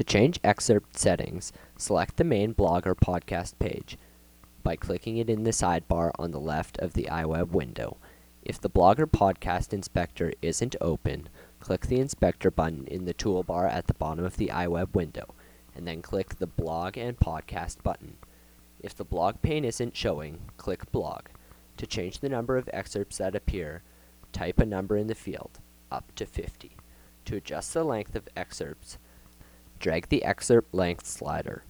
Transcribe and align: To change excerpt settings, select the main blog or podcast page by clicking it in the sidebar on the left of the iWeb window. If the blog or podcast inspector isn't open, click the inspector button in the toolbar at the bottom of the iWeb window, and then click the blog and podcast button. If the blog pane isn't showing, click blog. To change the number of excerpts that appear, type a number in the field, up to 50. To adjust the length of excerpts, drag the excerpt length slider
To 0.00 0.04
change 0.04 0.40
excerpt 0.42 0.98
settings, 0.98 1.52
select 1.76 2.16
the 2.16 2.24
main 2.24 2.52
blog 2.52 2.86
or 2.86 2.94
podcast 2.94 3.58
page 3.58 3.98
by 4.62 4.74
clicking 4.74 5.18
it 5.18 5.28
in 5.28 5.42
the 5.42 5.50
sidebar 5.50 6.10
on 6.18 6.30
the 6.30 6.40
left 6.40 6.78
of 6.78 6.94
the 6.94 7.06
iWeb 7.10 7.50
window. 7.50 7.98
If 8.42 8.58
the 8.58 8.70
blog 8.70 8.98
or 8.98 9.06
podcast 9.06 9.74
inspector 9.74 10.32
isn't 10.40 10.74
open, 10.80 11.28
click 11.58 11.86
the 11.86 12.00
inspector 12.00 12.50
button 12.50 12.86
in 12.86 13.04
the 13.04 13.12
toolbar 13.12 13.70
at 13.70 13.88
the 13.88 13.92
bottom 13.92 14.24
of 14.24 14.38
the 14.38 14.46
iWeb 14.46 14.94
window, 14.94 15.34
and 15.74 15.86
then 15.86 16.00
click 16.00 16.36
the 16.36 16.46
blog 16.46 16.96
and 16.96 17.18
podcast 17.18 17.82
button. 17.82 18.16
If 18.80 18.94
the 18.94 19.04
blog 19.04 19.42
pane 19.42 19.66
isn't 19.66 19.94
showing, 19.94 20.38
click 20.56 20.90
blog. 20.90 21.26
To 21.76 21.86
change 21.86 22.20
the 22.20 22.30
number 22.30 22.56
of 22.56 22.70
excerpts 22.72 23.18
that 23.18 23.34
appear, 23.34 23.82
type 24.32 24.60
a 24.60 24.64
number 24.64 24.96
in 24.96 25.08
the 25.08 25.14
field, 25.14 25.60
up 25.92 26.14
to 26.14 26.24
50. 26.24 26.70
To 27.26 27.36
adjust 27.36 27.74
the 27.74 27.84
length 27.84 28.16
of 28.16 28.30
excerpts, 28.34 28.96
drag 29.80 30.08
the 30.08 30.22
excerpt 30.22 30.72
length 30.74 31.06
slider 31.06 31.64